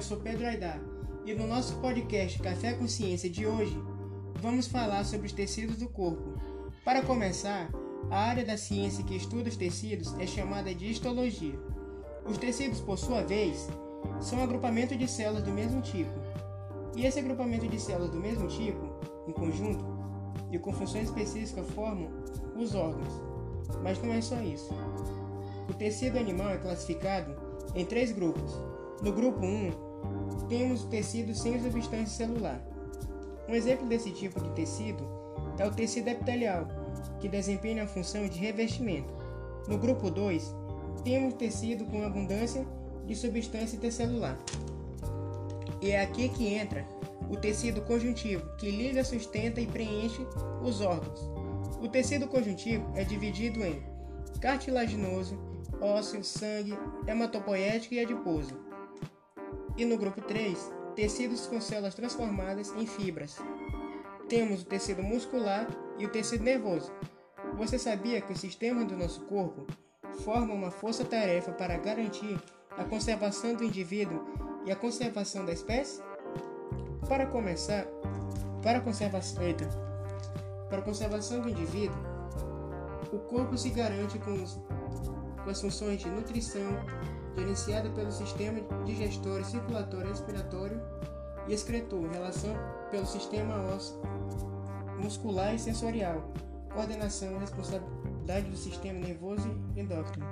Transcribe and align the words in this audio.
eu 0.00 0.04
sou 0.04 0.16
Pedro 0.16 0.46
Aidar 0.46 0.80
e 1.26 1.34
no 1.34 1.46
nosso 1.46 1.76
podcast 1.76 2.38
Café 2.38 2.72
Consciência 2.72 3.28
de 3.28 3.46
hoje 3.46 3.78
vamos 4.40 4.66
falar 4.66 5.04
sobre 5.04 5.26
os 5.26 5.32
tecidos 5.34 5.76
do 5.76 5.90
corpo. 5.90 6.40
Para 6.82 7.02
começar, 7.02 7.70
a 8.10 8.18
área 8.18 8.42
da 8.42 8.56
ciência 8.56 9.04
que 9.04 9.14
estuda 9.14 9.50
os 9.50 9.58
tecidos 9.58 10.18
é 10.18 10.26
chamada 10.26 10.74
de 10.74 10.90
histologia. 10.90 11.52
Os 12.24 12.38
tecidos, 12.38 12.80
por 12.80 12.96
sua 12.96 13.20
vez, 13.20 13.68
são 14.22 14.38
um 14.38 14.42
agrupamento 14.42 14.96
de 14.96 15.06
células 15.06 15.42
do 15.42 15.50
mesmo 15.50 15.82
tipo. 15.82 16.18
E 16.96 17.04
esse 17.04 17.18
agrupamento 17.18 17.68
de 17.68 17.78
células 17.78 18.10
do 18.10 18.20
mesmo 18.20 18.48
tipo, 18.48 18.80
em 19.28 19.32
conjunto 19.32 19.84
e 20.50 20.58
com 20.58 20.72
funções 20.72 21.08
específicas, 21.08 21.68
formam 21.74 22.08
os 22.56 22.74
órgãos. 22.74 23.20
Mas 23.82 24.02
não 24.02 24.14
é 24.14 24.22
só 24.22 24.40
isso. 24.40 24.70
O 25.68 25.74
tecido 25.74 26.18
animal 26.18 26.48
é 26.48 26.56
classificado 26.56 27.36
em 27.74 27.84
três 27.84 28.12
grupos. 28.12 28.58
No 29.02 29.12
grupo 29.12 29.44
1, 29.44 29.89
temos 30.48 30.84
tecido 30.84 31.34
sem 31.34 31.60
substância 31.62 32.26
celular. 32.26 32.60
Um 33.48 33.54
exemplo 33.54 33.86
desse 33.86 34.10
tipo 34.10 34.40
de 34.40 34.50
tecido 34.50 35.04
é 35.58 35.66
o 35.66 35.70
tecido 35.70 36.08
epitelial, 36.08 36.66
que 37.20 37.28
desempenha 37.28 37.84
a 37.84 37.86
função 37.86 38.26
de 38.28 38.38
revestimento. 38.38 39.12
No 39.68 39.78
grupo 39.78 40.10
2, 40.10 40.54
temos 41.04 41.34
tecido 41.34 41.84
com 41.86 42.04
abundância 42.04 42.66
de 43.06 43.14
substância 43.14 43.76
intercelular. 43.76 44.38
E 45.80 45.90
é 45.90 46.02
aqui 46.02 46.28
que 46.28 46.46
entra 46.46 46.86
o 47.30 47.36
tecido 47.36 47.80
conjuntivo, 47.82 48.44
que 48.56 48.70
liga, 48.70 49.04
sustenta 49.04 49.60
e 49.60 49.66
preenche 49.66 50.26
os 50.62 50.80
órgãos. 50.80 51.20
O 51.80 51.88
tecido 51.88 52.26
conjuntivo 52.26 52.84
é 52.94 53.04
dividido 53.04 53.64
em 53.64 53.82
cartilaginoso, 54.40 55.38
ósseo, 55.80 56.22
sangue, 56.22 56.76
hematopoético 57.06 57.94
e 57.94 58.00
adiposo. 58.00 58.69
E 59.80 59.84
no 59.86 59.96
grupo 59.96 60.20
3, 60.20 60.70
tecidos 60.94 61.46
com 61.46 61.58
células 61.58 61.94
transformadas 61.94 62.70
em 62.76 62.84
fibras. 62.86 63.38
Temos 64.28 64.60
o 64.60 64.66
tecido 64.66 65.02
muscular 65.02 65.66
e 65.98 66.04
o 66.04 66.10
tecido 66.10 66.44
nervoso. 66.44 66.92
Você 67.56 67.78
sabia 67.78 68.20
que 68.20 68.30
o 68.30 68.36
sistema 68.36 68.84
do 68.84 68.94
nosso 68.94 69.22
corpo 69.22 69.66
forma 70.22 70.52
uma 70.52 70.70
força-tarefa 70.70 71.52
para 71.52 71.78
garantir 71.78 72.38
a 72.76 72.84
conservação 72.84 73.54
do 73.54 73.64
indivíduo 73.64 74.22
e 74.66 74.70
a 74.70 74.76
conservação 74.76 75.46
da 75.46 75.52
espécie? 75.54 76.02
Para 77.08 77.24
começar, 77.24 77.86
para 78.62 78.82
conservação, 78.82 79.42
eita, 79.42 79.66
para 80.68 80.80
a 80.80 80.82
conservação 80.82 81.40
do 81.40 81.48
indivíduo, 81.48 81.96
o 83.10 83.18
corpo 83.18 83.56
se 83.56 83.70
garante 83.70 84.18
com 84.18 84.42
os 84.42 84.60
com 85.42 85.48
as 85.48 85.58
funções 85.58 86.00
de 86.00 86.08
nutrição, 86.10 86.70
gerenciada 87.40 87.88
pelo 87.90 88.12
sistema 88.12 88.60
digestório, 88.84 89.44
circulatório, 89.44 90.10
respiratório 90.10 90.80
e 91.48 91.54
excretor, 91.54 92.06
relação 92.10 92.54
pelo 92.90 93.06
sistema 93.06 93.54
ósseo, 93.74 93.98
muscular 95.02 95.54
e 95.54 95.58
sensorial, 95.58 96.30
coordenação 96.74 97.32
e 97.32 97.38
responsabilidade 97.38 98.50
do 98.50 98.56
sistema 98.56 98.98
nervoso 98.98 99.48
e 99.74 99.80
endócrino. 99.80 100.26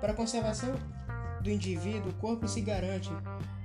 Para 0.00 0.12
a 0.12 0.16
conservação 0.16 0.74
do 1.40 1.50
indivíduo, 1.50 2.10
o 2.10 2.14
corpo 2.14 2.48
se 2.48 2.60
garante 2.60 3.10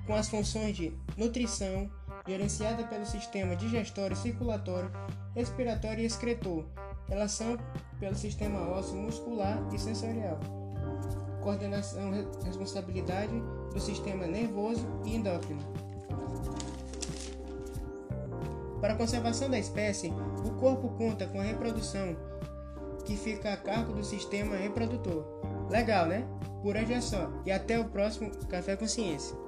com 0.05 0.13
as 0.15 0.29
funções 0.29 0.75
de 0.75 0.93
nutrição, 1.17 1.89
gerenciada 2.27 2.83
pelo 2.85 3.05
sistema 3.05 3.55
digestório, 3.55 4.15
circulatório, 4.15 4.91
respiratório 5.35 6.03
e 6.03 6.05
excretor, 6.05 6.65
relação 7.07 7.57
pelo 7.99 8.15
sistema 8.15 8.61
ósseo, 8.69 8.95
muscular 8.95 9.61
e 9.73 9.79
sensorial, 9.79 10.39
coordenação 11.41 12.13
e 12.13 12.45
responsabilidade 12.45 13.33
do 13.73 13.79
sistema 13.79 14.25
nervoso 14.25 14.87
e 15.05 15.15
endócrino. 15.15 15.61
Para 18.79 18.93
a 18.93 18.97
conservação 18.97 19.49
da 19.49 19.57
espécie, 19.57 20.11
o 20.45 20.51
corpo 20.59 20.89
conta 20.97 21.25
com 21.27 21.39
a 21.39 21.43
reprodução, 21.43 22.15
que 23.05 23.15
fica 23.17 23.53
a 23.53 23.57
cargo 23.57 23.93
do 23.93 24.03
sistema 24.03 24.55
reprodutor. 24.55 25.25
Legal, 25.69 26.05
né? 26.05 26.25
Por 26.61 26.75
hoje 26.75 26.93
é 26.93 27.01
só, 27.01 27.29
e 27.45 27.51
até 27.51 27.79
o 27.79 27.85
próximo 27.85 28.31
Café 28.47 28.75
Consciência. 28.75 29.43